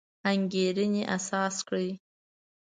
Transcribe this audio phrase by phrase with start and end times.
[0.31, 1.89] انګېرنې اساس کړی.